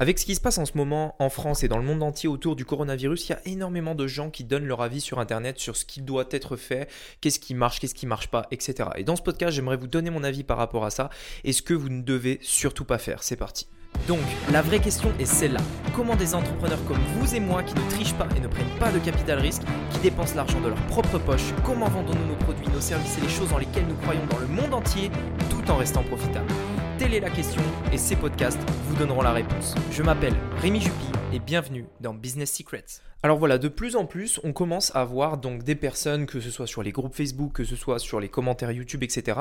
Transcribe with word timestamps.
Avec 0.00 0.20
ce 0.20 0.24
qui 0.24 0.36
se 0.36 0.40
passe 0.40 0.58
en 0.58 0.64
ce 0.64 0.76
moment 0.76 1.16
en 1.18 1.28
France 1.28 1.64
et 1.64 1.68
dans 1.68 1.76
le 1.76 1.82
monde 1.82 2.04
entier 2.04 2.28
autour 2.28 2.54
du 2.54 2.64
coronavirus, 2.64 3.28
il 3.28 3.32
y 3.32 3.34
a 3.34 3.40
énormément 3.46 3.96
de 3.96 4.06
gens 4.06 4.30
qui 4.30 4.44
donnent 4.44 4.66
leur 4.66 4.80
avis 4.80 5.00
sur 5.00 5.18
Internet 5.18 5.58
sur 5.58 5.76
ce 5.76 5.84
qui 5.84 6.02
doit 6.02 6.26
être 6.30 6.54
fait, 6.54 6.88
qu'est-ce 7.20 7.40
qui 7.40 7.52
marche, 7.52 7.80
qu'est-ce 7.80 7.96
qui 7.96 8.06
marche 8.06 8.28
pas, 8.28 8.46
etc. 8.52 8.90
Et 8.94 9.02
dans 9.02 9.16
ce 9.16 9.22
podcast, 9.22 9.56
j'aimerais 9.56 9.76
vous 9.76 9.88
donner 9.88 10.10
mon 10.10 10.22
avis 10.22 10.44
par 10.44 10.56
rapport 10.56 10.84
à 10.84 10.90
ça 10.90 11.10
et 11.42 11.52
ce 11.52 11.62
que 11.62 11.74
vous 11.74 11.88
ne 11.88 12.02
devez 12.02 12.38
surtout 12.42 12.84
pas 12.84 12.98
faire. 12.98 13.24
C'est 13.24 13.34
parti. 13.34 13.66
Donc, 14.06 14.20
la 14.52 14.62
vraie 14.62 14.78
question 14.78 15.12
est 15.18 15.24
celle-là. 15.24 15.60
Comment 15.96 16.14
des 16.14 16.36
entrepreneurs 16.36 16.84
comme 16.86 17.02
vous 17.16 17.34
et 17.34 17.40
moi 17.40 17.64
qui 17.64 17.74
ne 17.74 17.90
trichent 17.90 18.14
pas 18.14 18.28
et 18.36 18.40
ne 18.40 18.46
prennent 18.46 18.78
pas 18.78 18.92
de 18.92 19.00
capital 19.00 19.40
risque, 19.40 19.62
qui 19.90 19.98
dépensent 19.98 20.36
l'argent 20.36 20.60
de 20.60 20.68
leur 20.68 20.86
propre 20.86 21.18
poche, 21.18 21.52
comment 21.64 21.88
vendons-nous 21.88 22.26
nos 22.26 22.36
produits, 22.36 22.68
nos 22.68 22.80
services 22.80 23.18
et 23.18 23.22
les 23.22 23.28
choses 23.28 23.48
dans 23.48 23.58
lesquelles 23.58 23.86
nous 23.88 23.96
croyons 23.96 24.26
dans 24.30 24.38
le 24.38 24.46
monde 24.46 24.74
entier 24.74 25.10
tout 25.50 25.68
en 25.68 25.76
restant 25.76 26.04
profitables? 26.04 26.52
Telle 26.98 27.14
est 27.14 27.20
la 27.20 27.30
question 27.30 27.62
et 27.92 27.96
ces 27.96 28.16
podcasts 28.16 28.58
vous 28.88 28.96
donneront 28.96 29.22
la 29.22 29.32
réponse. 29.32 29.76
Je 29.92 30.02
m'appelle 30.02 30.34
Rémi 30.56 30.80
Jupy 30.80 31.06
et 31.32 31.38
bienvenue 31.38 31.86
dans 32.00 32.12
Business 32.12 32.52
Secrets. 32.52 32.86
Alors 33.24 33.36
voilà, 33.36 33.58
de 33.58 33.66
plus 33.66 33.96
en 33.96 34.04
plus, 34.04 34.38
on 34.44 34.52
commence 34.52 34.94
à 34.94 35.04
voir 35.04 35.38
donc 35.38 35.64
des 35.64 35.74
personnes, 35.74 36.26
que 36.26 36.38
ce 36.38 36.50
soit 36.50 36.68
sur 36.68 36.84
les 36.84 36.92
groupes 36.92 37.14
Facebook, 37.14 37.52
que 37.52 37.64
ce 37.64 37.74
soit 37.74 37.98
sur 37.98 38.20
les 38.20 38.28
commentaires 38.28 38.70
YouTube, 38.70 39.02
etc., 39.02 39.40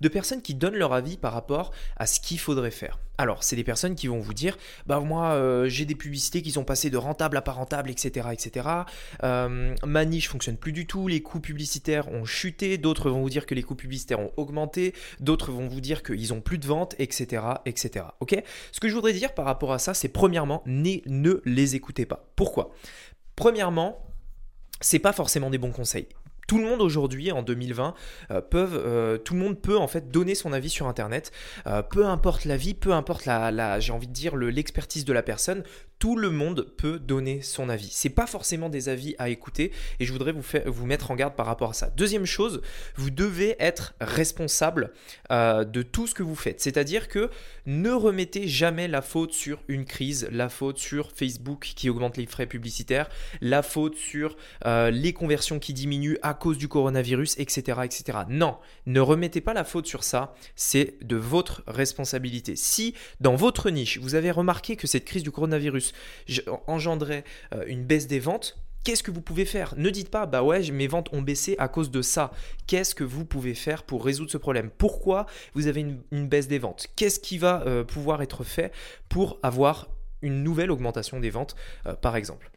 de 0.00 0.08
personnes 0.08 0.42
qui 0.42 0.54
donnent 0.54 0.76
leur 0.76 0.92
avis 0.92 1.16
par 1.16 1.32
rapport 1.32 1.72
à 1.96 2.06
ce 2.06 2.20
qu'il 2.20 2.38
faudrait 2.38 2.70
faire. 2.70 3.00
Alors, 3.18 3.42
c'est 3.42 3.56
des 3.56 3.64
personnes 3.64 3.94
qui 3.94 4.06
vont 4.06 4.20
vous 4.20 4.34
dire, 4.34 4.56
bah 4.86 5.00
moi, 5.00 5.32
euh, 5.32 5.68
j'ai 5.68 5.86
des 5.86 5.94
publicités 5.94 6.42
qui 6.42 6.52
sont 6.52 6.64
passées 6.64 6.90
de 6.90 6.98
rentable 6.98 7.36
à 7.36 7.40
pas 7.40 7.52
rentable, 7.52 7.90
etc., 7.90 8.28
etc. 8.30 8.68
Euh, 9.24 9.74
ma 9.84 10.04
niche 10.04 10.28
fonctionne 10.28 10.56
plus 10.56 10.72
du 10.72 10.86
tout, 10.86 11.08
les 11.08 11.22
coûts 11.22 11.40
publicitaires 11.40 12.12
ont 12.12 12.26
chuté, 12.26 12.78
d'autres 12.78 13.10
vont 13.10 13.22
vous 13.22 13.30
dire 13.30 13.46
que 13.46 13.54
les 13.54 13.62
coûts 13.62 13.74
publicitaires 13.74 14.20
ont 14.20 14.32
augmenté, 14.36 14.94
d'autres 15.18 15.50
vont 15.50 15.66
vous 15.66 15.80
dire 15.80 16.02
qu'ils 16.02 16.32
ont 16.32 16.40
plus 16.40 16.58
de 16.58 16.66
ventes, 16.66 16.94
etc., 16.98 17.42
etc. 17.64 18.06
Ok? 18.20 18.40
Ce 18.72 18.80
que 18.80 18.88
je 18.88 18.94
voudrais 18.94 19.12
dire 19.12 19.34
par 19.34 19.44
rapport 19.44 19.72
à 19.72 19.78
ça, 19.78 19.94
c'est 19.94 20.08
premièrement, 20.08 20.62
ne 20.66 21.40
les 21.44 21.74
écoutez 21.74 22.06
pas. 22.06 22.28
Pourquoi? 22.36 22.70
Premièrement, 23.34 23.98
c'est 24.80 24.98
pas 24.98 25.12
forcément 25.12 25.50
des 25.50 25.58
bons 25.58 25.72
conseils 25.72 26.08
tout 26.46 26.58
le 26.58 26.64
monde 26.64 26.80
aujourd'hui 26.80 27.32
en 27.32 27.42
2020 27.42 27.94
euh, 28.30 28.40
peuvent, 28.40 28.80
euh, 28.84 29.18
tout 29.18 29.34
le 29.34 29.40
monde 29.40 29.60
peut 29.60 29.76
en 29.76 29.88
fait 29.88 30.10
donner 30.10 30.34
son 30.34 30.52
avis 30.52 30.70
sur 30.70 30.86
internet 30.86 31.32
euh, 31.66 31.82
peu 31.82 32.06
importe 32.06 32.44
la 32.44 32.56
vie 32.56 32.74
peu 32.74 32.92
importe 32.92 33.26
la, 33.26 33.80
j'ai 33.80 33.92
envie 33.92 34.06
de 34.06 34.12
dire 34.12 34.36
l'expertise 34.36 35.04
de 35.04 35.12
la 35.12 35.22
personne 35.22 35.64
tout 35.98 36.16
le 36.16 36.30
monde 36.30 36.66
peut 36.76 36.98
donner 36.98 37.40
son 37.42 37.68
avis. 37.68 37.88
C'est 37.90 38.10
pas 38.10 38.26
forcément 38.26 38.68
des 38.68 38.88
avis 38.88 39.14
à 39.18 39.28
écouter 39.28 39.72
et 39.98 40.04
je 40.04 40.12
voudrais 40.12 40.32
vous, 40.32 40.42
faire, 40.42 40.62
vous 40.66 40.86
mettre 40.86 41.10
en 41.10 41.16
garde 41.16 41.34
par 41.34 41.46
rapport 41.46 41.70
à 41.70 41.72
ça. 41.72 41.90
Deuxième 41.96 42.26
chose, 42.26 42.60
vous 42.96 43.10
devez 43.10 43.56
être 43.58 43.94
responsable 44.00 44.92
euh, 45.30 45.64
de 45.64 45.82
tout 45.82 46.06
ce 46.06 46.14
que 46.14 46.22
vous 46.22 46.34
faites. 46.34 46.60
C'est-à-dire 46.60 47.08
que 47.08 47.30
ne 47.64 47.90
remettez 47.90 48.46
jamais 48.46 48.88
la 48.88 49.00
faute 49.00 49.32
sur 49.32 49.62
une 49.68 49.84
crise, 49.84 50.28
la 50.30 50.48
faute 50.48 50.78
sur 50.78 51.12
Facebook 51.12 51.72
qui 51.74 51.88
augmente 51.88 52.16
les 52.16 52.26
frais 52.26 52.46
publicitaires, 52.46 53.08
la 53.40 53.62
faute 53.62 53.96
sur 53.96 54.36
euh, 54.66 54.90
les 54.90 55.12
conversions 55.12 55.58
qui 55.58 55.72
diminuent 55.72 56.18
à 56.22 56.34
cause 56.34 56.58
du 56.58 56.68
coronavirus, 56.68 57.38
etc., 57.38 57.80
etc. 57.84 58.18
Non, 58.28 58.58
ne 58.84 59.00
remettez 59.00 59.40
pas 59.40 59.54
la 59.54 59.64
faute 59.64 59.86
sur 59.86 60.04
ça. 60.04 60.34
C'est 60.56 60.96
de 61.02 61.16
votre 61.16 61.62
responsabilité. 61.66 62.54
Si 62.54 62.94
dans 63.20 63.34
votre 63.34 63.70
niche, 63.70 63.98
vous 63.98 64.14
avez 64.14 64.30
remarqué 64.30 64.76
que 64.76 64.86
cette 64.86 65.04
crise 65.04 65.22
du 65.22 65.30
coronavirus 65.30 65.85
engendrer 66.66 67.24
euh, 67.54 67.64
une 67.66 67.84
baisse 67.84 68.06
des 68.06 68.20
ventes, 68.20 68.58
qu'est-ce 68.84 69.02
que 69.02 69.10
vous 69.10 69.20
pouvez 69.20 69.44
faire? 69.44 69.74
Ne 69.76 69.90
dites 69.90 70.10
pas, 70.10 70.26
bah 70.26 70.42
ouais, 70.42 70.70
mes 70.70 70.86
ventes 70.86 71.08
ont 71.12 71.22
baissé 71.22 71.56
à 71.58 71.68
cause 71.68 71.90
de 71.90 72.02
ça. 72.02 72.30
Qu'est-ce 72.66 72.94
que 72.94 73.04
vous 73.04 73.24
pouvez 73.24 73.54
faire 73.54 73.82
pour 73.82 74.04
résoudre 74.04 74.30
ce 74.30 74.38
problème? 74.38 74.70
Pourquoi 74.70 75.26
vous 75.54 75.66
avez 75.66 75.80
une, 75.80 76.28
baisse 76.28 76.48
des 76.48 76.58
ventes? 76.58 76.86
Qu'est-ce 76.94 77.18
qui 77.18 77.38
va 77.38 77.62
euh, 77.66 77.82
pouvoir 77.84 78.22
être 78.22 78.44
fait 78.44 78.72
pour 79.08 79.38
avoir 79.42 79.88
une 80.22 80.42
nouvelle 80.44 80.70
augmentation 80.70 81.18
des 81.18 81.30
ventes, 81.30 81.56
euh, 81.86 81.94
par 81.94 82.16
exemple? 82.16 82.50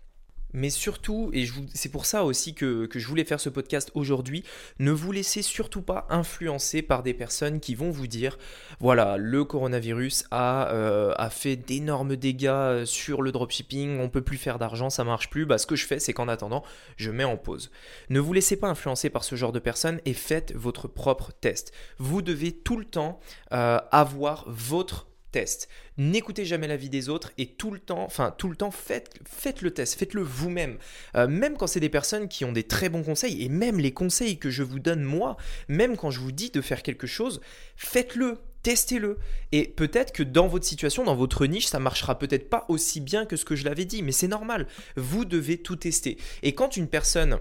Mais 0.53 0.69
surtout, 0.69 1.29
et 1.33 1.47
c'est 1.73 1.89
pour 1.89 2.05
ça 2.05 2.23
aussi 2.23 2.53
que, 2.53 2.89
je 2.93 3.07
voulais 3.07 3.23
faire 3.23 3.39
ce 3.39 3.49
podcast 3.49 3.91
aujourd'hui, 3.93 4.43
ne 4.79 4.91
vous 4.91 5.11
laissez 5.11 5.41
surtout 5.41 5.81
pas 5.81 6.07
influencer 6.09 6.81
par 6.81 7.03
des 7.03 7.13
personnes 7.13 7.59
qui 7.59 7.75
vont 7.75 7.91
vous 7.91 8.07
dire, 8.07 8.37
voilà, 8.79 9.17
le 9.17 9.43
coronavirus 9.45 10.25
a, 10.31 10.69
euh, 10.71 11.13
fait 11.29 11.55
d'énormes 11.55 12.15
dégâts 12.15 12.85
sur 12.85 13.21
le 13.21 13.31
dropshipping, 13.31 13.99
on 13.99 14.09
peut 14.09 14.21
plus 14.21 14.37
faire 14.37 14.57
d'argent, 14.57 14.89
ça 14.89 15.03
marche 15.03 15.29
plus, 15.29 15.45
bah 15.45 15.57
ce 15.57 15.67
que 15.67 15.75
je 15.75 15.85
fais 15.85 15.99
c'est 15.99 16.13
qu'en 16.13 16.27
attendant, 16.27 16.63
je 16.97 17.11
mets 17.11 17.23
en 17.23 17.37
pause. 17.37 17.71
Ne 18.09 18.19
vous 18.19 18.33
laissez 18.33 18.57
pas 18.57 18.67
influencer 18.67 19.09
par 19.09 19.23
ce 19.23 19.35
genre 19.35 19.51
de 19.51 19.59
personnes 19.59 19.99
et 20.05 20.13
faites 20.13 20.53
votre 20.55 20.87
propre 20.87 21.31
test. 21.39 21.71
Vous 21.97 22.21
devez 22.21 22.51
tout 22.51 22.77
le 22.77 22.85
temps 22.85 23.19
euh, 23.53 23.79
avoir 23.91 24.45
votre 24.47 25.08
test. 25.31 25.69
N'écoutez 25.97 26.45
jamais 26.45 26.67
l'avis 26.67 26.89
des 26.89 27.09
autres 27.09 27.31
et 27.37 27.47
tout 27.47 27.71
le 27.71 27.79
temps, 27.79 28.03
enfin 28.03 28.33
tout 28.37 28.49
le 28.49 28.55
temps, 28.55 28.71
faites, 28.71 29.61
le 29.61 29.71
test, 29.71 29.97
faites-le 29.97 30.21
vous-même. 30.21 30.77
Euh, 31.15 31.27
même 31.27 31.57
quand 31.57 31.67
c'est 31.67 31.79
des 31.79 31.89
personnes 31.89 32.27
qui 32.27 32.45
ont 32.45 32.51
des 32.51 32.63
très 32.63 32.89
bons 32.89 33.03
conseils 33.03 33.43
et 33.43 33.49
même 33.49 33.79
les 33.79 33.93
conseils 33.93 34.37
que 34.37 34.49
je 34.49 34.63
vous 34.63 34.79
donne 34.79 35.03
moi, 35.03 35.37
même 35.67 35.97
quand 35.97 36.11
je 36.11 36.19
vous 36.19 36.31
dis 36.31 36.49
de 36.49 36.61
faire 36.61 36.83
quelque 36.83 37.07
chose, 37.07 37.41
faites-le. 37.75 38.37
Testez-le. 38.61 39.17
Et 39.53 39.69
peut-être 39.69 40.11
que 40.11 40.21
dans 40.21 40.47
votre 40.47 40.65
situation, 40.65 41.05
dans 41.05 41.15
votre 41.15 41.45
niche, 41.45 41.67
ça 41.67 41.79
marchera 41.79 42.19
peut-être 42.19 42.49
pas 42.49 42.65
aussi 42.67 42.99
bien 42.99 43.25
que 43.25 43.37
ce 43.37 43.45
que 43.45 43.55
je 43.55 43.63
l'avais 43.63 43.85
dit, 43.85 44.03
mais 44.03 44.11
c'est 44.11 44.27
normal. 44.27 44.67
Vous 44.97 45.23
devez 45.23 45.59
tout 45.59 45.77
tester. 45.77 46.17
Et 46.43 46.53
quand 46.55 46.75
une 46.75 46.89
personne 46.89 47.39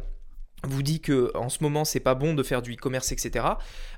vous 0.65 0.83
dit 0.83 1.01
que 1.01 1.31
en 1.37 1.49
ce 1.49 1.63
moment 1.63 1.85
c'est 1.85 2.01
pas 2.01 2.15
bon 2.15 2.35
de 2.35 2.43
faire 2.43 2.63
du 2.63 2.75
e-commerce, 2.75 3.13
etc. 3.13 3.45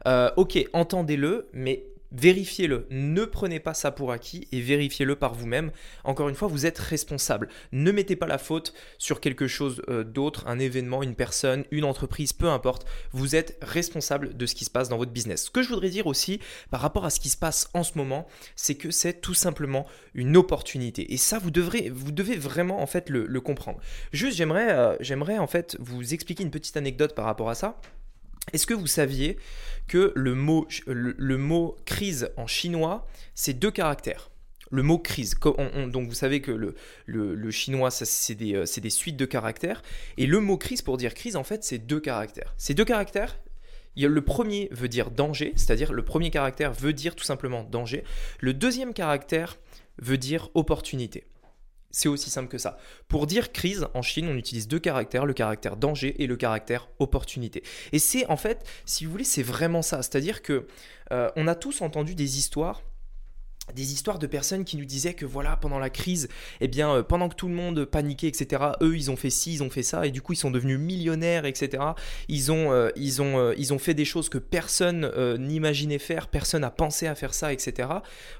Euh, 0.06 0.30
ok, 0.36 0.58
entendez-le, 0.72 1.48
mais 1.52 1.84
Vérifiez-le, 2.12 2.86
ne 2.90 3.24
prenez 3.24 3.60
pas 3.60 3.74
ça 3.74 3.92
pour 3.92 4.10
acquis 4.10 4.48
et 4.50 4.60
vérifiez-le 4.60 5.14
par 5.14 5.34
vous-même. 5.34 5.70
Encore 6.04 6.28
une 6.28 6.34
fois, 6.34 6.48
vous 6.48 6.66
êtes 6.66 6.78
responsable. 6.78 7.48
Ne 7.72 7.92
mettez 7.92 8.16
pas 8.16 8.26
la 8.26 8.38
faute 8.38 8.74
sur 8.98 9.20
quelque 9.20 9.46
chose 9.46 9.82
euh, 9.88 10.02
d'autre, 10.02 10.46
un 10.48 10.58
événement, 10.58 11.02
une 11.02 11.14
personne, 11.14 11.64
une 11.70 11.84
entreprise, 11.84 12.32
peu 12.32 12.48
importe. 12.48 12.84
Vous 13.12 13.36
êtes 13.36 13.58
responsable 13.62 14.36
de 14.36 14.46
ce 14.46 14.54
qui 14.54 14.64
se 14.64 14.70
passe 14.70 14.88
dans 14.88 14.98
votre 14.98 15.12
business. 15.12 15.44
Ce 15.44 15.50
que 15.50 15.62
je 15.62 15.68
voudrais 15.68 15.90
dire 15.90 16.06
aussi 16.06 16.40
par 16.70 16.80
rapport 16.80 17.04
à 17.04 17.10
ce 17.10 17.20
qui 17.20 17.28
se 17.28 17.36
passe 17.36 17.70
en 17.74 17.84
ce 17.84 17.96
moment, 17.96 18.26
c'est 18.56 18.74
que 18.74 18.90
c'est 18.90 19.20
tout 19.20 19.34
simplement 19.34 19.86
une 20.14 20.36
opportunité. 20.36 21.12
Et 21.12 21.16
ça, 21.16 21.38
vous, 21.38 21.50
devrez, 21.50 21.90
vous 21.90 22.12
devez 22.12 22.36
vraiment 22.36 22.82
en 22.82 22.86
fait 22.86 23.08
le, 23.08 23.40
comprendre. 23.40 23.80
Juste, 24.12 24.36
j'aimerais, 24.36 24.70
euh, 24.72 24.96
j'aimerais 25.00 25.38
en 25.38 25.46
fait 25.46 25.76
vous 25.80 26.12
expliquer 26.12 26.42
une 26.42 26.50
petite 26.50 26.76
anecdote 26.76 27.14
par 27.14 27.24
rapport 27.24 27.48
à 27.48 27.54
ça. 27.54 27.80
Est-ce 28.52 28.66
que 28.66 28.74
vous 28.74 28.86
saviez 28.86 29.36
que 29.88 30.12
le 30.14 30.34
mot, 30.34 31.76
crise 31.84 32.30
en 32.36 32.46
chinois, 32.46 33.06
c'est 33.34 33.54
deux 33.54 33.70
caractères? 33.70 34.30
Le 34.72 34.84
mot 34.84 34.98
crise. 34.98 35.34
donc 35.88 36.08
vous 36.08 36.14
savez 36.14 36.40
que 36.40 36.52
le, 36.52 36.76
le, 37.06 37.50
chinois, 37.50 37.90
c'est 37.90 38.34
des, 38.36 38.54
euh, 38.54 38.64
des, 38.80 38.90
suites 38.90 39.16
de 39.16 39.24
caractères. 39.24 39.82
Et 40.16 40.26
le 40.26 40.38
mot 40.38 40.56
crise, 40.56 40.80
pour 40.80 40.96
dire 40.96 41.12
crise, 41.14 41.34
en 41.34 41.42
fait, 41.42 41.64
c'est 41.64 41.78
deux 41.78 41.98
caractères. 41.98 42.54
Ces 42.56 42.74
deux 42.74 42.84
caractères, 42.84 43.36
le 43.96 44.20
premier 44.20 44.68
veut 44.70 44.88
dire 44.88 45.10
danger, 45.10 45.52
c'est-à-dire 45.56 45.92
le 45.92 46.04
premier 46.04 46.30
caractère 46.30 46.72
veut 46.72 46.92
dire 46.92 47.16
tout 47.16 47.24
simplement 47.24 47.64
danger. 47.64 48.04
Le 48.38 48.54
deuxième 48.54 48.94
caractère 48.94 49.58
veut 49.98 50.18
dire 50.18 50.50
opportunité. 50.54 51.24
C'est 51.90 52.08
aussi 52.08 52.30
simple 52.30 52.48
que 52.48 52.58
ça. 52.58 52.78
Pour 53.08 53.26
dire 53.26 53.52
crise, 53.52 53.86
en 53.94 54.02
Chine, 54.02 54.28
on 54.28 54.36
utilise 54.36 54.68
deux 54.68 54.78
caractères, 54.78 55.26
le 55.26 55.34
caractère 55.34 55.76
danger 55.76 56.22
et 56.22 56.26
le 56.26 56.36
caractère 56.36 56.88
opportunité. 56.98 57.62
Et 57.92 57.98
c'est 57.98 58.26
en 58.26 58.36
fait, 58.36 58.64
si 58.84 59.04
vous 59.04 59.10
voulez, 59.10 59.24
c'est 59.24 59.42
vraiment 59.42 59.82
ça. 59.82 60.02
C'est-à-dire 60.02 60.42
que 60.42 60.66
euh, 61.12 61.30
on 61.36 61.48
a 61.48 61.54
tous 61.54 61.82
entendu 61.82 62.14
des 62.14 62.38
histoires 62.38 62.82
des 63.74 63.92
histoires 63.92 64.18
de 64.18 64.26
personnes 64.26 64.64
qui 64.64 64.76
nous 64.76 64.84
disaient 64.84 65.14
que 65.14 65.24
voilà 65.24 65.56
pendant 65.56 65.78
la 65.78 65.90
crise 65.90 66.28
eh 66.60 66.66
bien 66.66 66.92
euh, 66.92 67.02
pendant 67.04 67.28
que 67.28 67.36
tout 67.36 67.46
le 67.46 67.54
monde 67.54 67.84
paniquait 67.84 68.26
etc 68.26 68.64
eux 68.80 68.96
ils 68.96 69.12
ont 69.12 69.16
fait 69.16 69.30
ci 69.30 69.52
ils 69.52 69.62
ont 69.62 69.70
fait 69.70 69.84
ça 69.84 70.06
et 70.06 70.10
du 70.10 70.22
coup 70.22 70.32
ils 70.32 70.36
sont 70.36 70.50
devenus 70.50 70.78
millionnaires 70.80 71.44
etc 71.44 71.84
ils 72.26 72.50
ont 72.50 72.72
euh, 72.72 72.90
ils 72.96 73.22
ont 73.22 73.52
ils 73.52 73.72
ont 73.72 73.78
fait 73.78 73.94
des 73.94 74.04
choses 74.04 74.28
que 74.28 74.38
personne 74.38 75.08
n'imaginait 75.38 76.00
faire 76.00 76.26
personne 76.26 76.62
n'a 76.62 76.70
pensé 76.72 77.06
à 77.06 77.14
faire 77.14 77.32
ça 77.32 77.52
etc 77.52 77.88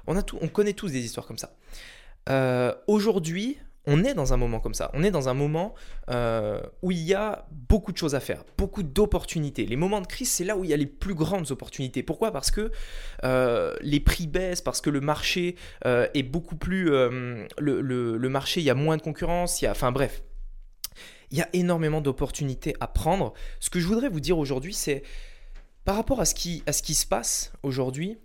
on 0.05 0.17
a 0.17 0.21
tout 0.21 0.37
on 0.41 0.49
connaît 0.49 0.73
tous 0.73 0.91
des 0.91 0.99
histoires 0.99 1.27
comme 1.27 1.37
ça 1.37 1.55
euh, 2.29 2.73
aujourd'hui, 2.87 3.57
on 3.87 4.03
est 4.03 4.13
dans 4.13 4.33
un 4.33 4.37
moment 4.37 4.59
comme 4.59 4.75
ça. 4.75 4.91
On 4.93 5.03
est 5.03 5.11
dans 5.11 5.27
un 5.27 5.33
moment 5.33 5.73
euh, 6.09 6.61
où 6.81 6.91
il 6.91 6.99
y 6.99 7.15
a 7.15 7.47
beaucoup 7.51 7.91
de 7.91 7.97
choses 7.97 8.13
à 8.13 8.19
faire, 8.19 8.43
beaucoup 8.57 8.83
d'opportunités. 8.83 9.65
Les 9.65 9.75
moments 9.75 10.01
de 10.01 10.07
crise, 10.07 10.29
c'est 10.29 10.43
là 10.43 10.55
où 10.55 10.63
il 10.63 10.69
y 10.69 10.73
a 10.73 10.77
les 10.77 10.85
plus 10.85 11.15
grandes 11.15 11.49
opportunités. 11.51 12.03
Pourquoi? 12.03 12.31
Parce 12.31 12.51
que 12.51 12.71
euh, 13.23 13.73
les 13.81 13.99
prix 13.99 14.27
baissent, 14.27 14.61
parce 14.61 14.81
que 14.81 14.89
le 14.89 15.01
marché 15.01 15.55
est 15.85 16.23
beaucoup 16.23 16.55
plus... 16.55 16.89
Le, 16.89 18.29
marché, 18.29 18.61
il 18.61 18.65
y 18.65 18.69
a 18.69 18.75
moins 18.75 18.97
de 18.97 19.01
concurrence. 19.01 19.63
Enfin 19.63 19.91
bref. 19.91 20.23
Il 21.31 21.37
y 21.37 21.41
a 21.41 21.49
énormément 21.53 22.01
d'opportunités 22.01 22.75
à 22.81 22.87
prendre. 22.87 23.33
Ce 23.61 23.69
que 23.69 23.79
je 23.79 23.87
voudrais 23.87 24.09
vous 24.09 24.19
dire 24.19 24.37
aujourd'hui, 24.37 24.73
c'est 24.73 25.01
par 25.85 25.95
rapport 25.95 26.19
à 26.19 26.25
ce 26.25 26.33
qui 26.35 26.93
se 26.93 27.05
passe 27.05 27.53
aujourd'hui, 27.63 28.19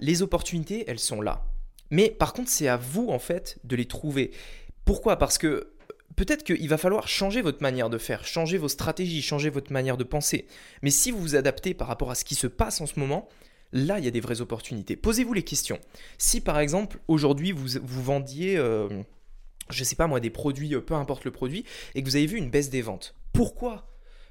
les 0.00 0.22
opportunités, 0.22 0.84
elles 0.88 1.00
sont 1.00 1.20
là. 1.20 1.44
Mais 1.90 2.10
par 2.10 2.32
contre, 2.32 2.50
c'est 2.50 2.68
à 2.68 2.76
vous, 2.76 3.08
en 3.08 3.18
fait, 3.18 3.58
de 3.64 3.76
les 3.76 3.86
trouver. 3.86 4.32
Pourquoi? 4.84 5.16
Parce 5.16 5.38
que 5.38 5.72
peut-être 6.16 6.44
qu'il 6.44 6.68
va 6.68 6.78
falloir 6.78 7.08
changer 7.08 7.42
votre 7.42 7.62
manière 7.62 7.90
de 7.90 7.98
faire, 7.98 8.24
changer 8.24 8.58
vos 8.58 8.68
stratégies, 8.68 9.22
changer 9.22 9.50
votre 9.50 9.72
manière 9.72 9.96
de 9.96 10.04
penser. 10.04 10.46
Mais 10.82 10.90
si 10.90 11.10
vous 11.10 11.20
vous 11.20 11.36
adaptez 11.36 11.74
par 11.74 11.88
rapport 11.88 12.10
à 12.10 12.14
ce 12.14 12.24
qui 12.24 12.34
se 12.34 12.46
passe 12.46 12.80
en 12.80 12.86
ce 12.86 12.98
moment, 12.98 13.28
Là, 13.72 13.98
il 13.98 14.04
y 14.04 14.08
a 14.08 14.10
des 14.10 14.20
vraies 14.20 14.40
opportunités. 14.40 14.96
Posez-vous 14.96 15.32
les 15.32 15.42
questions. 15.42 15.78
Si 16.18 16.40
par 16.40 16.58
exemple, 16.58 16.98
aujourd'hui, 17.08 17.52
vous, 17.52 17.66
vendiez, 18.02 18.56
euh, 18.56 18.88
je 19.70 19.80
ne 19.80 19.84
sais 19.84 19.96
pas 19.96 20.06
moi, 20.06 20.20
des 20.20 20.30
produits, 20.30 20.74
euh, 20.74 20.80
peu 20.80 20.94
importe 20.94 21.24
le 21.24 21.30
produit, 21.30 21.64
et 21.94 22.02
que 22.02 22.08
vous 22.08 22.16
avez 22.16 22.26
vu 22.26 22.38
une 22.38 22.50
baisse 22.50 22.70
des 22.70 22.82
ventes, 22.82 23.14
pourquoi? 23.32 23.88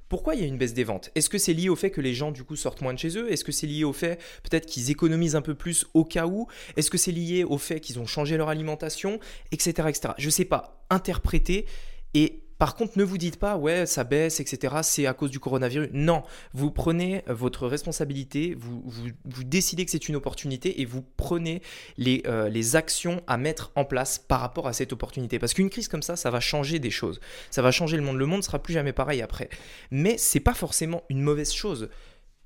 Pourquoi 0.10 0.36
il 0.36 0.42
y 0.42 0.44
a 0.44 0.48
une 0.48 0.58
baisse 0.58 0.74
des 0.74 0.84
ventes? 0.84 1.12
Est-ce 1.16 1.30
que 1.30 1.38
c'est 1.38 1.54
lié 1.54 1.70
au 1.70 1.76
fait 1.76 1.92
que 1.92 2.02
les 2.02 2.14
gens 2.14 2.32
du 2.32 2.44
coup 2.44 2.56
sortent 2.56 2.82
moins 2.82 2.94
de 2.94 3.00
chez 3.00 3.18
eux? 3.18 3.32
Est-ce 3.32 3.44
que 3.44 3.52
c'est 3.52 3.68
lié 3.68 3.84
au 3.84 3.94
fait 3.94 4.20
peut-être 4.44 4.66
qu'ils 4.66 4.92
économisent 4.92 5.36
un 5.36 5.42
peu 5.42 5.56
plus 5.56 5.86
au 5.94 6.06
cas 6.06 6.28
où? 6.28 6.48
Est-ce 6.78 6.90
que 6.90 6.98
c'est 6.98 7.12
lié 7.12 7.44
au 7.44 7.58
fait 7.58 7.80
qu'ils 7.80 8.00
ont 8.00 8.06
changé 8.06 8.38
leur 8.38 8.50
alimentation? 8.50 9.20
Etc. 9.52 9.70
etc. 9.88 10.14
Je 10.18 10.28
ne 10.28 10.32
sais 10.32 10.46
pas. 10.46 10.86
Interpréter 10.90 11.66
et 12.14 12.45
par 12.58 12.76
contre, 12.76 12.98
ne 12.98 13.04
vous 13.04 13.18
dites 13.18 13.38
pas, 13.38 13.58
ouais, 13.58 13.86
ça 13.86 14.04
baisse, 14.04 14.40
etc., 14.40 14.76
c'est 14.82 15.06
à 15.06 15.14
cause 15.14 15.30
du 15.30 15.40
coronavirus. 15.40 15.90
Non, 15.92 16.24
vous 16.54 16.72
prenez 16.72 17.24
votre 17.28 17.68
responsabilité, 17.68 18.56
vous, 18.58 18.82
vous, 18.86 19.44
décidez 19.44 19.86
que 19.86 19.92
c'est 19.92 20.08
une 20.08 20.16
opportunité 20.16 20.82
et 20.82 20.86
vous 20.86 21.04
prenez 21.18 21.62
les, 21.98 22.24
euh, 22.28 22.48
les 22.50 22.76
actions 22.76 23.22
à 23.28 23.38
mettre 23.38 23.72
en 23.76 23.84
place 23.84 24.20
par 24.20 24.40
rapport 24.40 24.68
à 24.68 24.74
cette 24.74 24.94
opportunité. 24.94 25.38
Parce 25.38 25.54
qu'une 25.54 25.70
crise 25.70 25.88
comme 25.88 26.04
ça, 26.04 26.16
ça 26.16 26.32
va 26.32 26.40
changer 26.40 26.80
des 26.80 26.92
choses. 26.92 27.20
Ça 27.52 27.62
va 27.62 27.72
changer 27.72 27.98
le 27.98 28.04
monde. 28.04 28.18
Le 28.18 28.26
monde 28.26 28.40
ne 28.40 28.44
sera 28.44 28.60
plus 28.60 28.74
jamais 28.74 28.94
pareil 28.94 29.22
après. 29.22 29.50
Mais 29.92 30.18
c'est 30.18 30.40
pas 30.40 30.54
forcément 30.54 31.04
une 31.10 31.22
mauvaise 31.22 31.54
chose. 31.54 31.90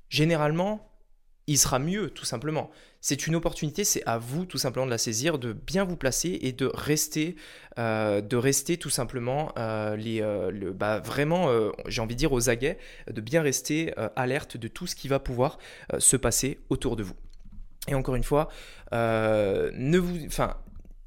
Généralement, 0.08 0.89
il 1.46 1.58
sera 1.58 1.78
mieux, 1.78 2.10
tout 2.10 2.24
simplement. 2.24 2.70
C'est 3.00 3.26
une 3.26 3.34
opportunité, 3.34 3.82
c'est 3.82 4.02
à 4.04 4.18
vous 4.18 4.44
tout 4.44 4.58
simplement 4.58 4.84
de 4.84 4.90
la 4.90 4.98
saisir, 4.98 5.38
de 5.38 5.52
bien 5.52 5.84
vous 5.84 5.96
placer 5.96 6.38
et 6.42 6.52
de 6.52 6.70
rester, 6.72 7.34
euh, 7.78 8.20
de 8.20 8.36
rester 8.36 8.76
tout 8.76 8.90
simplement 8.90 9.52
euh, 9.58 9.96
euh, 9.98 10.72
bah, 10.72 10.98
vraiment, 10.98 11.48
j'ai 11.86 12.02
envie 12.02 12.14
de 12.14 12.18
dire 12.18 12.32
aux 12.32 12.50
aguets, 12.50 12.78
de 13.10 13.20
bien 13.20 13.42
rester 13.42 13.94
alerte 14.16 14.56
de 14.56 14.68
tout 14.68 14.86
ce 14.86 14.94
qui 14.94 15.08
va 15.08 15.18
pouvoir 15.18 15.58
se 15.98 16.16
passer 16.16 16.58
autour 16.68 16.96
de 16.96 17.02
vous. 17.02 17.16
Et 17.88 17.94
encore 17.94 18.16
une 18.16 18.24
fois, 18.24 18.50
ne 18.92 19.98
vous, 19.98 20.26
enfin, 20.26 20.56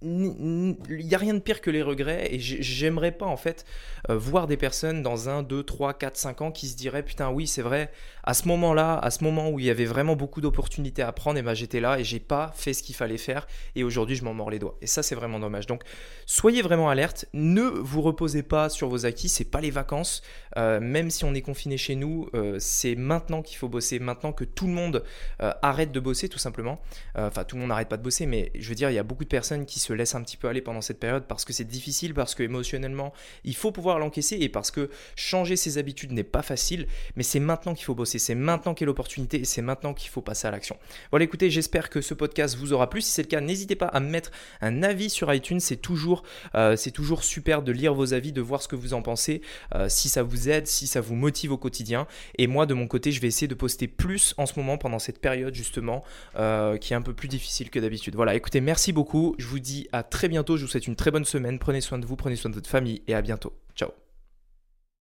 il 0.03 0.75
n'y 0.89 1.15
a 1.15 1.17
rien 1.17 1.33
de 1.33 1.39
pire 1.39 1.61
que 1.61 1.69
les 1.69 1.81
regrets 1.81 2.27
et 2.33 2.39
j'aimerais 2.39 3.11
pas 3.11 3.25
en 3.25 3.37
fait 3.37 3.65
euh, 4.09 4.17
voir 4.17 4.47
des 4.47 4.57
personnes 4.57 5.01
dans 5.01 5.29
un, 5.29 5.43
2, 5.43 5.63
3, 5.63 5.93
4, 5.93 6.17
5 6.17 6.41
ans 6.41 6.51
qui 6.51 6.67
se 6.67 6.75
diraient 6.75 7.03
putain 7.03 7.29
oui 7.29 7.47
c'est 7.47 7.61
vrai 7.61 7.89
à 8.25 8.33
ce 8.33 8.47
moment-là, 8.47 8.97
à 8.99 9.11
ce 9.11 9.23
moment 9.23 9.49
où 9.49 9.59
il 9.59 9.65
y 9.65 9.69
avait 9.69 9.85
vraiment 9.85 10.15
beaucoup 10.15 10.41
d'opportunités 10.41 11.01
à 11.01 11.11
prendre 11.11 11.37
et 11.37 11.41
ben 11.41 11.53
j'étais 11.53 11.79
là 11.79 11.99
et 11.99 12.03
j'ai 12.03 12.19
pas 12.19 12.51
fait 12.55 12.73
ce 12.73 12.83
qu'il 12.83 12.95
fallait 12.95 13.17
faire 13.17 13.47
et 13.75 13.83
aujourd'hui 13.83 14.15
je 14.15 14.23
m'en 14.23 14.33
mords 14.33 14.49
les 14.49 14.59
doigts. 14.59 14.77
Et 14.81 14.87
ça 14.87 15.03
c'est 15.03 15.15
vraiment 15.15 15.39
dommage. 15.39 15.67
Donc 15.67 15.83
soyez 16.25 16.61
vraiment 16.61 16.89
alerte, 16.89 17.25
ne 17.33 17.63
vous 17.63 18.01
reposez 18.01 18.43
pas 18.43 18.69
sur 18.69 18.89
vos 18.89 19.05
acquis, 19.05 19.29
c'est 19.29 19.43
pas 19.45 19.61
les 19.61 19.71
vacances 19.71 20.21
euh, 20.57 20.79
même 20.79 21.09
si 21.09 21.25
on 21.25 21.33
est 21.33 21.41
confiné 21.41 21.77
chez 21.77 21.95
nous 21.95 22.29
euh, 22.33 22.57
c'est 22.59 22.95
maintenant 22.95 23.41
qu'il 23.41 23.57
faut 23.57 23.69
bosser, 23.69 23.99
maintenant 23.99 24.33
que 24.33 24.43
tout 24.43 24.67
le 24.67 24.73
monde 24.73 25.03
arrête 25.39 25.91
de 25.91 25.99
bosser 25.99 26.29
tout 26.29 26.39
simplement. 26.39 26.81
Enfin 27.15 27.43
tout 27.43 27.55
le 27.55 27.61
monde 27.61 27.69
n'arrête 27.69 27.89
pas 27.89 27.97
de 27.97 28.03
bosser 28.03 28.25
mais 28.25 28.51
je 28.55 28.67
veux 28.69 28.75
dire 28.75 28.89
il 28.89 28.95
y 28.95 28.99
a 28.99 29.03
beaucoup 29.03 29.23
de 29.23 29.29
personnes 29.29 29.65
qui 29.65 29.79
se 29.79 29.92
laisse 29.93 30.15
un 30.15 30.21
petit 30.21 30.37
peu 30.37 30.47
aller 30.47 30.61
pendant 30.61 30.81
cette 30.81 30.99
période 30.99 31.25
parce 31.27 31.45
que 31.45 31.53
c'est 31.53 31.63
difficile, 31.63 32.13
parce 32.13 32.35
que 32.35 32.43
émotionnellement, 32.43 33.13
il 33.43 33.55
faut 33.55 33.71
pouvoir 33.71 33.99
l'encaisser 33.99 34.37
et 34.39 34.49
parce 34.49 34.71
que 34.71 34.89
changer 35.15 35.55
ses 35.55 35.77
habitudes 35.77 36.11
n'est 36.11 36.23
pas 36.23 36.41
facile, 36.41 36.87
mais 37.15 37.23
c'est 37.23 37.39
maintenant 37.39 37.73
qu'il 37.73 37.85
faut 37.85 37.95
bosser, 37.95 38.19
c'est 38.19 38.35
maintenant 38.35 38.73
qu'est 38.73 38.85
l'opportunité 38.85 39.41
et 39.41 39.45
c'est 39.45 39.61
maintenant 39.61 39.93
qu'il 39.93 40.09
faut 40.09 40.21
passer 40.21 40.47
à 40.47 40.51
l'action. 40.51 40.77
Voilà, 41.11 41.25
écoutez, 41.25 41.49
j'espère 41.49 41.89
que 41.89 42.01
ce 42.01 42.13
podcast 42.13 42.55
vous 42.57 42.73
aura 42.73 42.89
plu. 42.89 43.01
Si 43.01 43.11
c'est 43.11 43.23
le 43.23 43.27
cas, 43.27 43.41
n'hésitez 43.41 43.75
pas 43.75 43.87
à 43.87 43.99
me 43.99 44.09
mettre 44.09 44.31
un 44.61 44.83
avis 44.83 45.09
sur 45.09 45.33
iTunes, 45.33 45.59
c'est 45.59 45.77
toujours, 45.77 46.23
euh, 46.55 46.75
toujours 46.93 47.23
super 47.23 47.61
de 47.61 47.71
lire 47.71 47.93
vos 47.93 48.13
avis, 48.13 48.31
de 48.31 48.41
voir 48.41 48.61
ce 48.61 48.67
que 48.67 48.75
vous 48.75 48.93
en 48.93 49.01
pensez, 49.01 49.41
euh, 49.75 49.89
si 49.89 50.09
ça 50.09 50.23
vous 50.23 50.49
aide, 50.49 50.67
si 50.67 50.87
ça 50.87 51.01
vous 51.01 51.15
motive 51.15 51.51
au 51.51 51.57
quotidien. 51.57 52.07
Et 52.37 52.47
moi, 52.47 52.65
de 52.65 52.73
mon 52.73 52.87
côté, 52.87 53.11
je 53.11 53.21
vais 53.21 53.27
essayer 53.27 53.47
de 53.47 53.55
poster 53.55 53.87
plus 53.87 54.33
en 54.37 54.45
ce 54.45 54.53
moment 54.57 54.77
pendant 54.77 54.99
cette 54.99 55.19
période 55.19 55.53
justement 55.53 56.03
euh, 56.37 56.77
qui 56.77 56.93
est 56.93 56.95
un 56.95 57.01
peu 57.01 57.13
plus 57.13 57.27
difficile 57.27 57.69
que 57.69 57.79
d'habitude. 57.79 58.15
Voilà, 58.15 58.35
écoutez, 58.35 58.61
merci 58.61 58.93
beaucoup. 58.93 59.35
Je 59.37 59.47
vous 59.47 59.59
à 59.91 60.03
très 60.03 60.29
bientôt. 60.29 60.57
Je 60.57 60.63
vous 60.65 60.71
souhaite 60.71 60.87
une 60.87 60.95
très 60.95 61.11
bonne 61.11 61.25
semaine. 61.25 61.59
Prenez 61.59 61.81
soin 61.81 61.99
de 61.99 62.05
vous, 62.05 62.15
prenez 62.15 62.35
soin 62.35 62.49
de 62.49 62.55
votre 62.55 62.69
famille 62.69 63.01
et 63.07 63.15
à 63.15 63.21
bientôt. 63.21 63.53